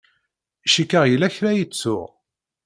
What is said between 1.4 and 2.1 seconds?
ay ttuɣ.